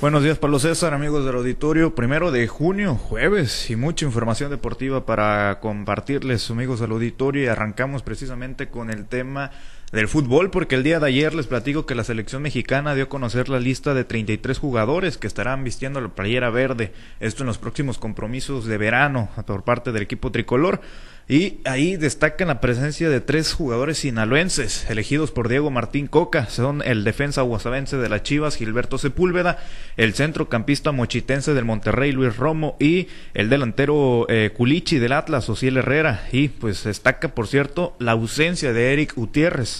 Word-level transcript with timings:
Buenos 0.00 0.22
días, 0.22 0.38
Pablo 0.38 0.58
César, 0.58 0.94
amigos 0.94 1.26
del 1.26 1.34
auditorio. 1.34 1.94
Primero 1.94 2.30
de 2.30 2.48
junio, 2.48 2.94
jueves, 2.94 3.68
y 3.68 3.76
mucha 3.76 4.06
información 4.06 4.48
deportiva 4.48 5.04
para 5.04 5.60
compartirles, 5.60 6.50
amigos 6.50 6.80
del 6.80 6.92
auditorio. 6.92 7.44
Y 7.44 7.48
arrancamos 7.48 8.02
precisamente 8.02 8.68
con 8.68 8.88
el 8.88 9.04
tema 9.04 9.50
del 9.92 10.06
fútbol, 10.06 10.50
porque 10.50 10.76
el 10.76 10.84
día 10.84 11.00
de 11.00 11.06
ayer 11.08 11.34
les 11.34 11.48
platico 11.48 11.84
que 11.84 11.96
la 11.96 12.04
selección 12.04 12.42
mexicana 12.42 12.94
dio 12.94 13.04
a 13.04 13.08
conocer 13.08 13.48
la 13.48 13.58
lista 13.58 13.92
de 13.92 14.04
33 14.04 14.58
jugadores 14.58 15.18
que 15.18 15.26
estarán 15.26 15.64
vistiendo 15.64 16.00
la 16.00 16.08
playera 16.08 16.50
verde. 16.50 16.92
Esto 17.18 17.42
en 17.42 17.48
los 17.48 17.58
próximos 17.58 17.98
compromisos 17.98 18.66
de 18.66 18.78
verano 18.78 19.28
por 19.46 19.64
parte 19.64 19.90
del 19.90 20.02
equipo 20.02 20.30
tricolor. 20.30 20.80
Y 21.30 21.60
ahí 21.64 21.96
destacan 21.96 22.48
la 22.48 22.60
presencia 22.60 23.08
de 23.08 23.20
tres 23.20 23.52
jugadores 23.52 23.98
sinaloenses, 23.98 24.90
elegidos 24.90 25.30
por 25.30 25.48
Diego 25.48 25.70
Martín 25.70 26.08
Coca. 26.08 26.48
Son 26.48 26.82
el 26.84 27.04
defensa 27.04 27.42
guasavense 27.42 27.96
de 27.98 28.08
las 28.08 28.24
Chivas, 28.24 28.56
Gilberto 28.56 28.98
Sepúlveda, 28.98 29.58
el 29.96 30.14
centrocampista 30.14 30.90
mochitense 30.90 31.54
del 31.54 31.64
Monterrey, 31.64 32.10
Luis 32.10 32.36
Romo, 32.36 32.76
y 32.80 33.06
el 33.34 33.48
delantero 33.48 34.26
eh, 34.28 34.50
Culichi 34.56 34.98
del 34.98 35.12
Atlas, 35.12 35.48
Ociel 35.48 35.76
Herrera. 35.76 36.26
Y 36.32 36.48
pues 36.48 36.82
destaca, 36.82 37.32
por 37.32 37.46
cierto, 37.46 37.94
la 38.00 38.10
ausencia 38.10 38.72
de 38.72 38.92
Eric 38.92 39.14
Gutiérrez 39.14 39.79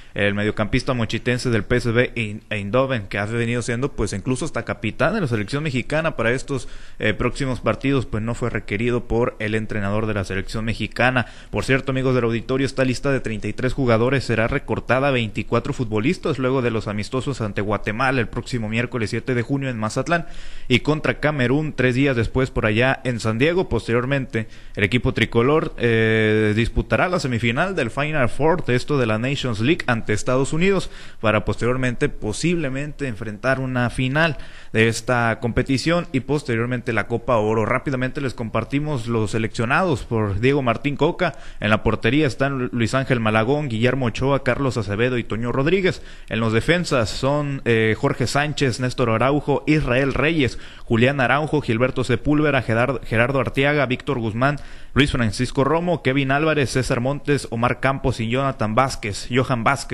el 0.13 0.33
mediocampista 0.33 0.93
mochitense 0.93 1.49
del 1.49 1.63
PSV 1.63 2.11
Eindhoven, 2.49 3.07
que 3.07 3.17
ha 3.17 3.25
venido 3.25 3.61
siendo 3.61 3.91
pues 3.93 4.13
incluso 4.13 4.45
hasta 4.45 4.65
capitán 4.65 5.13
de 5.13 5.21
la 5.21 5.27
selección 5.27 5.63
mexicana 5.63 6.15
para 6.15 6.31
estos 6.31 6.67
eh, 6.99 7.13
próximos 7.13 7.59
partidos, 7.59 8.05
pues 8.05 8.23
no 8.23 8.35
fue 8.35 8.49
requerido 8.49 9.05
por 9.05 9.35
el 9.39 9.55
entrenador 9.55 10.05
de 10.05 10.13
la 10.13 10.23
selección 10.23 10.65
mexicana. 10.65 11.27
Por 11.49 11.63
cierto, 11.63 11.91
amigos 11.91 12.15
del 12.15 12.25
auditorio, 12.25 12.65
esta 12.65 12.83
lista 12.83 13.11
de 13.11 13.19
33 13.19 13.73
jugadores 13.73 14.23
será 14.23 14.47
recortada 14.47 15.09
a 15.09 15.11
24 15.11 15.73
futbolistas 15.73 16.39
luego 16.39 16.61
de 16.61 16.71
los 16.71 16.87
amistosos 16.87 17.41
ante 17.41 17.61
Guatemala 17.61 18.19
el 18.19 18.27
próximo 18.27 18.69
miércoles 18.69 19.09
7 19.09 19.33
de 19.35 19.41
junio 19.41 19.69
en 19.69 19.77
Mazatlán 19.77 20.25
y 20.67 20.79
contra 20.79 21.19
Camerún 21.19 21.73
tres 21.73 21.95
días 21.95 22.15
después 22.15 22.51
por 22.51 22.65
allá 22.65 22.99
en 23.03 23.19
San 23.19 23.37
Diego. 23.37 23.69
Posteriormente, 23.69 24.47
el 24.75 24.83
equipo 24.83 25.13
tricolor 25.13 25.73
eh, 25.77 26.53
disputará 26.55 27.09
la 27.09 27.19
semifinal 27.19 27.75
del 27.75 27.91
Final 27.91 28.29
Four, 28.29 28.63
esto 28.67 28.97
de 28.97 29.05
la 29.05 29.17
Nations 29.17 29.59
League 29.59 29.83
Estados 30.07 30.53
Unidos 30.53 30.89
para 31.19 31.45
posteriormente 31.45 32.09
posiblemente 32.09 33.07
enfrentar 33.07 33.59
una 33.59 33.89
final 33.89 34.37
de 34.73 34.87
esta 34.87 35.39
competición 35.39 36.07
y 36.11 36.21
posteriormente 36.21 36.93
la 36.93 37.07
Copa 37.07 37.37
Oro. 37.37 37.65
Rápidamente 37.65 38.21
les 38.21 38.33
compartimos 38.33 39.07
los 39.07 39.31
seleccionados 39.31 40.03
por 40.03 40.39
Diego 40.39 40.61
Martín 40.61 40.95
Coca. 40.95 41.35
En 41.59 41.69
la 41.69 41.83
portería 41.83 42.27
están 42.27 42.69
Luis 42.71 42.93
Ángel 42.93 43.19
Malagón, 43.19 43.69
Guillermo 43.69 44.07
Ochoa, 44.07 44.43
Carlos 44.43 44.77
Acevedo 44.77 45.17
y 45.17 45.23
Toño 45.23 45.51
Rodríguez. 45.51 46.01
En 46.29 46.39
los 46.39 46.53
defensas 46.53 47.09
son 47.09 47.61
eh, 47.65 47.95
Jorge 47.97 48.27
Sánchez, 48.27 48.79
Néstor 48.79 49.09
Araujo, 49.09 49.63
Israel 49.67 50.13
Reyes, 50.13 50.57
Julián 50.85 51.19
Araujo, 51.19 51.61
Gilberto 51.61 52.03
Sepúlveda, 52.03 52.61
Gerardo 52.61 53.39
Arteaga, 53.39 53.85
Víctor 53.85 54.19
Guzmán, 54.19 54.57
Luis 54.93 55.11
Francisco 55.11 55.63
Romo, 55.63 56.01
Kevin 56.01 56.31
Álvarez, 56.31 56.71
César 56.71 56.99
Montes, 56.99 57.47
Omar 57.49 57.79
Campos 57.79 58.19
y 58.19 58.29
Jonathan 58.29 58.75
Vázquez, 58.75 59.27
Johan 59.31 59.63
Vázquez. 59.63 59.90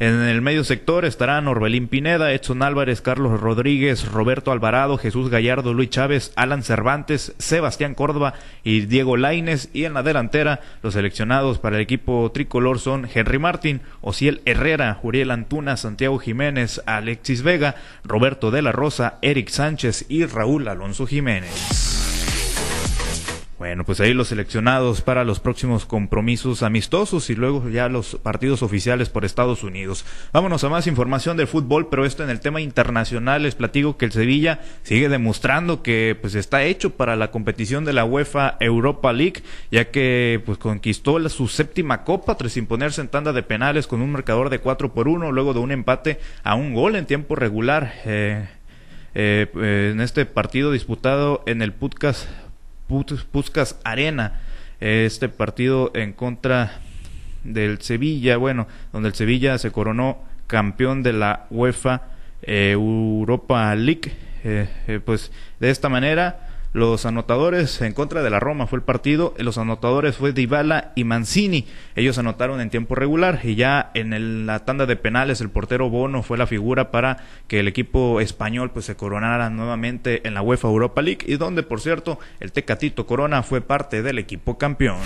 En 0.00 0.22
el 0.22 0.40
medio 0.40 0.64
sector 0.64 1.04
estarán 1.04 1.46
Orbelín 1.46 1.86
Pineda, 1.86 2.32
Edson 2.32 2.62
Álvarez, 2.62 3.02
Carlos 3.02 3.38
Rodríguez, 3.38 4.10
Roberto 4.10 4.50
Alvarado, 4.50 4.96
Jesús 4.96 5.28
Gallardo, 5.28 5.74
Luis 5.74 5.90
Chávez, 5.90 6.32
Alan 6.36 6.62
Cervantes, 6.62 7.34
Sebastián 7.36 7.94
Córdoba 7.94 8.32
y 8.64 8.86
Diego 8.86 9.18
Laines. 9.18 9.68
Y 9.74 9.84
en 9.84 9.92
la 9.92 10.02
delantera, 10.02 10.60
los 10.82 10.94
seleccionados 10.94 11.58
para 11.58 11.76
el 11.76 11.82
equipo 11.82 12.32
tricolor 12.32 12.78
son 12.78 13.06
Henry 13.12 13.38
Martín, 13.38 13.82
Ociel 14.00 14.40
Herrera, 14.46 14.98
Uriel 15.02 15.30
Antuna, 15.32 15.76
Santiago 15.76 16.18
Jiménez, 16.18 16.80
Alexis 16.86 17.42
Vega, 17.42 17.74
Roberto 18.02 18.50
de 18.50 18.62
la 18.62 18.72
Rosa, 18.72 19.18
Eric 19.20 19.50
Sánchez 19.50 20.06
y 20.08 20.24
Raúl 20.24 20.66
Alonso 20.68 21.06
Jiménez. 21.06 21.99
Bueno, 23.60 23.84
pues 23.84 24.00
ahí 24.00 24.14
los 24.14 24.28
seleccionados 24.28 25.02
para 25.02 25.22
los 25.22 25.38
próximos 25.38 25.84
compromisos 25.84 26.62
amistosos 26.62 27.28
y 27.28 27.34
luego 27.34 27.68
ya 27.68 27.90
los 27.90 28.16
partidos 28.16 28.62
oficiales 28.62 29.10
por 29.10 29.26
Estados 29.26 29.62
Unidos. 29.64 30.06
Vámonos 30.32 30.64
a 30.64 30.70
más 30.70 30.86
información 30.86 31.36
del 31.36 31.46
fútbol, 31.46 31.88
pero 31.90 32.06
esto 32.06 32.24
en 32.24 32.30
el 32.30 32.40
tema 32.40 32.62
internacional 32.62 33.42
les 33.42 33.56
platico 33.56 33.98
que 33.98 34.06
el 34.06 34.12
Sevilla 34.12 34.62
sigue 34.82 35.10
demostrando 35.10 35.82
que 35.82 36.16
pues 36.18 36.36
está 36.36 36.62
hecho 36.62 36.96
para 36.96 37.16
la 37.16 37.30
competición 37.30 37.84
de 37.84 37.92
la 37.92 38.06
UEFA 38.06 38.56
Europa 38.60 39.12
League, 39.12 39.42
ya 39.70 39.90
que 39.90 40.42
pues 40.46 40.56
conquistó 40.56 41.28
su 41.28 41.46
séptima 41.46 42.04
copa 42.04 42.38
tras 42.38 42.56
imponerse 42.56 43.02
en 43.02 43.08
tanda 43.08 43.34
de 43.34 43.42
penales 43.42 43.86
con 43.86 44.00
un 44.00 44.10
marcador 44.10 44.48
de 44.48 44.60
4 44.60 44.94
por 44.94 45.06
1 45.06 45.32
luego 45.32 45.52
de 45.52 45.60
un 45.60 45.70
empate 45.70 46.18
a 46.44 46.54
un 46.54 46.72
gol 46.72 46.96
en 46.96 47.04
tiempo 47.04 47.36
regular. 47.36 47.92
Eh, 48.06 48.48
eh, 49.12 49.90
en 49.92 50.00
este 50.00 50.24
partido 50.24 50.70
disputado 50.72 51.42
en 51.46 51.62
el 51.62 51.72
podcast 51.72 52.28
Puscas 52.90 53.78
Arena, 53.84 54.40
este 54.80 55.28
partido 55.28 55.92
en 55.94 56.12
contra 56.12 56.80
del 57.44 57.80
Sevilla, 57.80 58.36
bueno, 58.36 58.66
donde 58.92 59.08
el 59.08 59.14
Sevilla 59.14 59.56
se 59.58 59.70
coronó 59.70 60.18
campeón 60.46 61.02
de 61.02 61.12
la 61.12 61.46
UEFA 61.50 62.02
eh, 62.42 62.70
Europa 62.72 63.74
League, 63.76 64.12
eh, 64.42 64.68
eh, 64.88 65.00
pues 65.04 65.30
de 65.60 65.70
esta 65.70 65.88
manera 65.88 66.49
los 66.72 67.04
anotadores 67.04 67.80
en 67.82 67.92
contra 67.92 68.22
de 68.22 68.30
la 68.30 68.38
Roma 68.38 68.66
fue 68.66 68.78
el 68.78 68.84
partido. 68.84 69.34
Los 69.38 69.58
anotadores 69.58 70.16
fue 70.16 70.32
Dybala 70.32 70.92
y 70.94 71.04
Mancini. 71.04 71.66
Ellos 71.96 72.18
anotaron 72.18 72.60
en 72.60 72.70
tiempo 72.70 72.94
regular 72.94 73.40
y 73.42 73.56
ya 73.56 73.90
en 73.94 74.46
la 74.46 74.64
tanda 74.64 74.86
de 74.86 74.96
penales 74.96 75.40
el 75.40 75.50
portero 75.50 75.90
Bono 75.90 76.22
fue 76.22 76.38
la 76.38 76.46
figura 76.46 76.90
para 76.90 77.18
que 77.48 77.60
el 77.60 77.68
equipo 77.68 78.20
español 78.20 78.70
pues 78.70 78.84
se 78.84 78.96
coronara 78.96 79.50
nuevamente 79.50 80.26
en 80.26 80.34
la 80.34 80.42
UEFA 80.42 80.68
Europa 80.68 81.02
League 81.02 81.24
y 81.26 81.36
donde 81.36 81.62
por 81.62 81.80
cierto 81.80 82.20
el 82.38 82.52
Tecatito 82.52 83.06
Corona 83.06 83.42
fue 83.42 83.60
parte 83.60 84.02
del 84.02 84.18
equipo 84.18 84.56
campeón. 84.56 84.98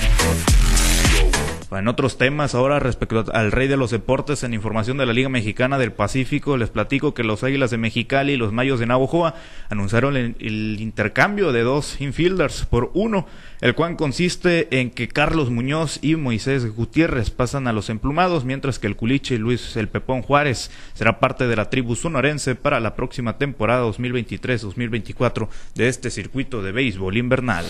En 1.78 1.88
otros 1.88 2.18
temas, 2.18 2.54
ahora 2.54 2.78
respecto 2.78 3.24
al 3.32 3.50
rey 3.50 3.68
de 3.68 3.76
los 3.76 3.90
deportes, 3.90 4.42
en 4.44 4.54
información 4.54 4.96
de 4.96 5.06
la 5.06 5.12
Liga 5.12 5.28
Mexicana 5.28 5.78
del 5.78 5.92
Pacífico, 5.92 6.56
les 6.56 6.70
platico 6.70 7.14
que 7.14 7.24
los 7.24 7.42
Águilas 7.42 7.70
de 7.70 7.78
Mexicali 7.78 8.34
y 8.34 8.36
los 8.36 8.52
Mayos 8.52 8.80
de 8.80 8.86
Navojoa 8.86 9.34
anunciaron 9.70 10.16
el, 10.16 10.34
intercambio 10.80 11.52
de 11.52 11.62
dos 11.62 12.00
infielders 12.00 12.66
por 12.66 12.90
uno, 12.94 13.26
el 13.60 13.74
cual 13.74 13.96
consiste 13.96 14.80
en 14.80 14.90
que 14.90 15.08
Carlos 15.08 15.50
Muñoz 15.50 15.98
y 16.02 16.16
Moisés 16.16 16.74
Gutiérrez 16.74 17.30
pasan 17.30 17.66
a 17.66 17.72
los 17.72 17.90
emplumados, 17.90 18.44
mientras 18.44 18.78
que 18.78 18.86
el 18.86 18.96
culiche 18.96 19.38
Luis 19.38 19.76
El 19.76 19.88
Pepón 19.88 20.22
Juárez 20.22 20.70
será 20.92 21.18
parte 21.18 21.46
de 21.46 21.56
la 21.56 21.70
tribu 21.70 21.96
sonorense 21.96 22.54
para 22.54 22.80
la 22.80 22.94
próxima 22.94 23.38
temporada 23.38 23.84
2023-2024 23.86 25.48
de 25.74 25.88
este 25.88 26.10
circuito 26.10 26.62
de 26.62 26.72
béisbol 26.72 27.16
invernal. 27.16 27.64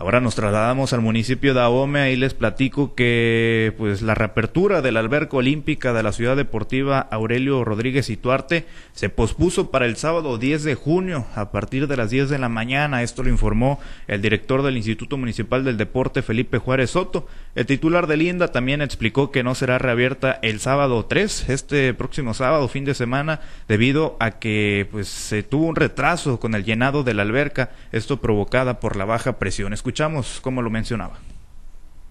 Ahora 0.00 0.22
nos 0.22 0.34
trasladamos 0.34 0.94
al 0.94 1.02
municipio 1.02 1.52
de 1.52 1.60
Ahome, 1.60 2.00
ahí 2.00 2.16
les 2.16 2.32
platico 2.32 2.94
que 2.94 3.74
pues 3.76 4.00
la 4.00 4.14
reapertura 4.14 4.80
de 4.80 4.92
la 4.92 5.00
alberca 5.00 5.36
olímpica 5.36 5.92
de 5.92 6.02
la 6.02 6.12
ciudad 6.12 6.38
deportiva 6.38 7.00
Aurelio 7.10 7.64
Rodríguez 7.64 8.08
y 8.08 8.16
Tuarte 8.16 8.64
se 8.94 9.10
pospuso 9.10 9.70
para 9.70 9.84
el 9.84 9.96
sábado 9.96 10.38
10 10.38 10.64
de 10.64 10.74
junio 10.74 11.26
a 11.34 11.50
partir 11.50 11.86
de 11.86 11.98
las 11.98 12.08
10 12.08 12.30
de 12.30 12.38
la 12.38 12.48
mañana. 12.48 13.02
Esto 13.02 13.22
lo 13.22 13.28
informó 13.28 13.78
el 14.08 14.22
director 14.22 14.62
del 14.62 14.78
Instituto 14.78 15.18
Municipal 15.18 15.64
del 15.64 15.76
Deporte 15.76 16.22
Felipe 16.22 16.56
Juárez 16.56 16.92
Soto. 16.92 17.26
El 17.54 17.66
titular 17.66 18.06
de 18.06 18.16
Linda 18.16 18.48
también 18.48 18.80
explicó 18.80 19.30
que 19.30 19.42
no 19.42 19.54
será 19.54 19.76
reabierta 19.76 20.38
el 20.40 20.60
sábado 20.60 21.04
3, 21.04 21.50
este 21.50 21.92
próximo 21.92 22.32
sábado, 22.32 22.68
fin 22.68 22.86
de 22.86 22.94
semana, 22.94 23.40
debido 23.68 24.16
a 24.18 24.38
que 24.38 24.88
pues 24.90 25.08
se 25.08 25.42
tuvo 25.42 25.66
un 25.66 25.76
retraso 25.76 26.40
con 26.40 26.54
el 26.54 26.64
llenado 26.64 27.04
de 27.04 27.12
la 27.12 27.20
alberca, 27.20 27.72
esto 27.92 28.18
provocada 28.22 28.80
por 28.80 28.96
la 28.96 29.04
baja 29.04 29.38
presión. 29.38 29.74
Escuchamos 29.90 30.38
cómo 30.40 30.62
lo 30.62 30.70
mencionaba. 30.70 31.18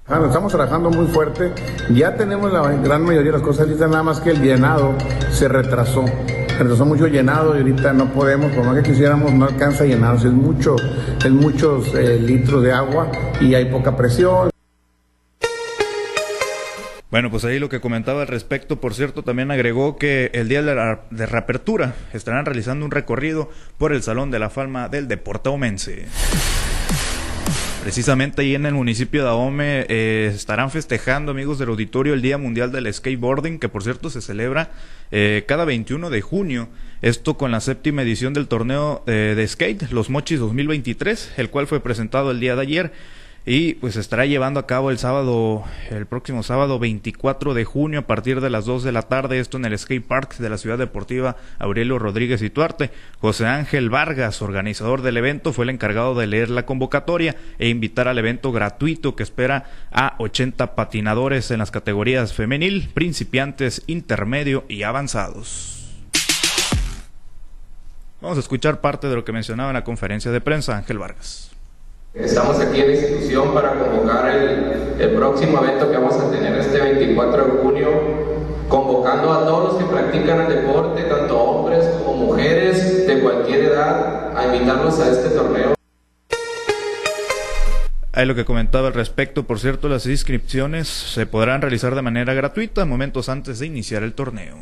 Ah, 0.06 0.22
estamos 0.28 0.52
trabajando 0.52 0.90
muy 0.90 1.08
fuerte. 1.08 1.54
Ya 1.94 2.14
tenemos 2.14 2.52
la 2.52 2.74
gran 2.74 3.04
mayoría 3.04 3.32
de 3.32 3.38
las 3.38 3.42
cosas 3.42 3.70
listas, 3.70 3.90
nada 3.90 4.04
más 4.04 4.20
que 4.20 4.32
el 4.32 4.42
llenado 4.42 4.98
se 5.32 5.48
retrasó. 5.48 6.04
Se 6.06 6.58
retrasó 6.58 6.86
mucho 6.86 7.08
llenado 7.08 7.56
y 7.56 7.60
ahorita 7.60 7.94
no 7.94 8.12
podemos, 8.12 8.52
por 8.52 8.66
más 8.66 8.76
que 8.76 8.90
quisiéramos, 8.90 9.32
no 9.32 9.46
alcanza 9.46 9.86
a 9.86 9.88
llenarse. 9.88 10.28
Es 10.28 10.34
mucho, 10.34 10.76
es 11.24 11.32
muchos 11.32 11.96
eh, 11.96 12.20
litros 12.20 12.62
de 12.64 12.74
agua 12.74 13.10
y 13.40 13.56
hay 13.56 13.72
poca 13.72 13.96
presión. 13.96 14.50
Bueno, 17.10 17.32
pues 17.32 17.46
ahí 17.46 17.60
lo 17.60 17.70
que 17.70 17.80
comentaba 17.80 18.24
al 18.24 18.28
respecto, 18.28 18.82
por 18.82 18.94
cierto, 18.94 19.24
también 19.24 19.52
agregó 19.52 19.96
que 19.96 20.32
el 20.34 20.50
día 20.50 20.62
de, 20.62 20.76
la, 20.76 21.04
de 21.12 21.26
reapertura 21.26 21.94
estarán 22.12 22.46
realizando 22.46 22.84
un 22.84 22.92
recorrido 22.92 23.50
por 23.78 23.94
el 23.94 24.04
Salón 24.04 24.32
de 24.32 24.40
la 24.40 24.50
Fama 24.50 24.90
del 24.90 25.08
Deporte 25.08 25.48
Omense. 25.48 26.08
Precisamente 27.82 28.42
ahí 28.42 28.56
en 28.56 28.66
el 28.66 28.74
municipio 28.74 29.24
de 29.24 29.30
Ahome 29.30 29.86
eh, 29.88 30.30
estarán 30.36 30.70
festejando, 30.70 31.32
amigos 31.32 31.60
del 31.60 31.70
auditorio, 31.70 32.14
el 32.14 32.22
Día 32.22 32.38
Mundial 32.38 32.74
del 32.74 32.94
Skateboarding, 32.94 33.58
que 33.58 33.70
por 33.70 33.84
cierto 33.84 34.10
se 34.10 34.22
celebra 34.22 34.72
eh, 35.12 35.46
cada 35.48 35.64
21 35.64 36.10
de 36.10 36.22
junio. 36.22 36.68
Esto 37.02 37.38
con 37.38 37.52
la 37.52 37.62
séptima 37.62 38.02
edición 38.02 38.34
del 38.34 38.50
torneo 38.50 39.02
eh, 39.08 39.34
de 39.36 39.48
skate, 39.48 39.92
los 39.92 40.10
Mochis 40.10 40.40
2023, 40.40 41.36
el 41.38 41.50
cual 41.50 41.68
fue 41.68 41.80
presentado 41.80 42.32
el 42.32 42.42
día 42.42 42.58
de 42.58 42.62
ayer. 42.62 42.92
Y 43.46 43.76
pues 43.76 43.96
estará 43.96 44.26
llevando 44.26 44.60
a 44.60 44.68
cabo 44.68 44.92
el 44.92 45.00
sábado, 45.00 45.64
el 45.90 46.06
próximo 46.06 46.44
sábado 46.44 46.78
24 46.78 47.54
de 47.54 47.66
junio 47.66 48.00
a 48.00 48.08
partir 48.08 48.42
de 48.42 48.50
las 48.50 48.66
2 48.66 48.84
de 48.84 48.92
la 48.92 49.04
tarde, 49.04 49.40
esto 49.40 49.58
en 49.58 49.66
el 49.66 49.78
Skate 49.78 50.06
Park 50.06 50.38
de 50.38 50.50
la 50.50 50.58
Ciudad 50.58 50.78
Deportiva 50.78 51.38
Aurelio 51.58 51.98
Rodríguez 52.00 52.42
y 52.42 52.50
Tuarte. 52.50 52.92
José 53.20 53.48
Ángel 53.48 53.90
Vargas, 53.90 54.42
organizador 54.42 55.02
del 55.02 55.18
evento, 55.18 55.54
fue 55.54 55.64
el 55.64 55.70
encargado 55.70 56.16
de 56.16 56.28
leer 56.28 56.50
la 56.50 56.66
convocatoria 56.66 57.36
e 57.58 57.70
invitar 57.70 58.08
al 58.08 58.20
evento 58.20 58.52
gratuito 58.52 59.16
que 59.16 59.24
espera 59.24 59.66
a 59.92 60.16
80 60.20 60.76
patinadores 60.76 61.50
en 61.52 61.60
las 61.60 61.72
categorías 61.72 62.34
femenil, 62.34 62.90
principiantes, 62.94 63.84
intermedio 63.88 64.66
y 64.68 64.84
avanzados. 64.84 65.76
Vamos 68.22 68.38
a 68.38 68.42
escuchar 68.42 68.82
parte 68.82 69.08
de 69.08 69.16
lo 69.16 69.24
que 69.24 69.32
mencionaba 69.32 69.70
en 69.70 69.76
la 69.76 69.84
conferencia 69.86 70.30
de 70.30 70.42
prensa 70.42 70.76
Ángel 70.76 71.00
Vargas. 71.00 71.52
Estamos 72.14 72.60
aquí 72.60 72.82
en 72.82 72.88
la 72.88 72.94
institución 72.94 73.54
para 73.54 73.76
convocar 73.76 74.28
el, 74.30 75.12
próximo 75.16 75.64
evento 75.64 75.92
que 75.92 75.98
vamos 75.98 76.16
a 76.16 76.32
tener 76.32 76.58
este 76.60 76.80
24 76.80 77.46
de 77.46 77.52
junio, 77.62 77.90
convocando 78.68 79.32
a 79.32 79.46
todos 79.46 79.74
los 79.74 79.84
que 79.84 79.94
practican 79.94 80.42
el 80.42 80.56
deporte, 80.56 81.04
tanto 81.04 81.40
hombres 81.40 81.86
como 82.04 82.26
mujeres 82.26 83.06
de 83.06 83.20
cualquier 83.20 83.66
edad, 83.66 84.36
a 84.36 84.56
invitarlos 84.56 85.00
a 85.00 85.12
este 85.12 85.30
torneo. 85.30 85.76
Hay 88.12 88.26
lo 88.26 88.34
que 88.34 88.44
comentaba 88.44 88.88
al 88.88 88.94
respecto, 88.96 89.44
por 89.44 89.60
cierto, 89.60 89.88
las 89.88 90.08
inscripciones 90.08 90.88
se 90.88 91.28
podrán 91.28 91.62
realizar 91.62 91.94
de 91.94 92.02
manera 92.02 92.34
gratuita 92.34 92.86
momentos 92.86 93.30
antes 93.30 93.60
de 93.60 93.68
iniciar 93.68 94.02
el 94.02 94.14
torneo. 94.14 94.56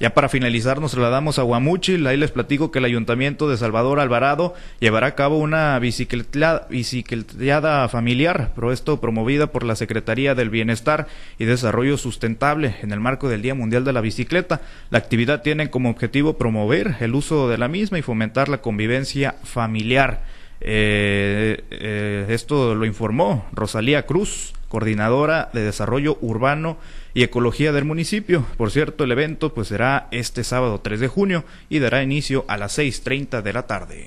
Ya 0.00 0.14
para 0.14 0.30
finalizar 0.30 0.80
nos 0.80 0.92
trasladamos 0.92 1.38
a 1.38 1.42
Guamuchil, 1.42 2.06
ahí 2.06 2.16
les 2.16 2.30
platico 2.30 2.70
que 2.70 2.78
el 2.78 2.86
Ayuntamiento 2.86 3.50
de 3.50 3.58
Salvador 3.58 4.00
Alvarado 4.00 4.54
llevará 4.78 5.08
a 5.08 5.14
cabo 5.14 5.36
una 5.36 5.78
bicicleteada 5.78 7.86
familiar, 7.90 8.50
pero 8.54 8.72
esto 8.72 8.98
promovida 8.98 9.48
por 9.48 9.62
la 9.62 9.76
Secretaría 9.76 10.34
del 10.34 10.48
Bienestar 10.48 11.06
y 11.38 11.44
Desarrollo 11.44 11.98
Sustentable 11.98 12.76
en 12.80 12.92
el 12.92 13.00
marco 13.00 13.28
del 13.28 13.42
Día 13.42 13.54
Mundial 13.54 13.84
de 13.84 13.92
la 13.92 14.00
Bicicleta. 14.00 14.62
La 14.88 14.96
actividad 14.96 15.42
tiene 15.42 15.68
como 15.68 15.90
objetivo 15.90 16.38
promover 16.38 16.96
el 17.00 17.14
uso 17.14 17.50
de 17.50 17.58
la 17.58 17.68
misma 17.68 17.98
y 17.98 18.02
fomentar 18.02 18.48
la 18.48 18.62
convivencia 18.62 19.34
familiar. 19.44 20.22
Eh, 20.60 21.64
eh, 21.70 22.26
esto 22.28 22.74
lo 22.74 22.84
informó 22.84 23.46
Rosalía 23.52 24.04
Cruz, 24.06 24.52
coordinadora 24.68 25.50
de 25.52 25.62
Desarrollo 25.62 26.18
Urbano 26.20 26.76
y 27.14 27.22
Ecología 27.22 27.72
del 27.72 27.84
municipio. 27.84 28.44
Por 28.56 28.70
cierto, 28.70 29.04
el 29.04 29.12
evento 29.12 29.54
pues 29.54 29.68
será 29.68 30.08
este 30.10 30.44
sábado 30.44 30.80
3 30.80 31.00
de 31.00 31.08
junio 31.08 31.44
y 31.68 31.78
dará 31.78 32.02
inicio 32.02 32.44
a 32.48 32.56
las 32.56 32.78
6.30 32.78 33.42
de 33.42 33.52
la 33.52 33.66
tarde. 33.66 34.06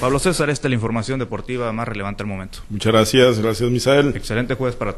Pablo 0.00 0.18
César, 0.18 0.50
esta 0.50 0.68
es 0.68 0.70
la 0.70 0.74
información 0.74 1.18
deportiva 1.18 1.72
más 1.72 1.88
relevante 1.88 2.22
al 2.22 2.28
momento. 2.28 2.58
Muchas 2.68 2.92
gracias, 2.92 3.38
gracias 3.38 3.70
Misael. 3.70 4.12
Excelente 4.14 4.54
jueves 4.54 4.76
para 4.76 4.92
todos. 4.92 4.94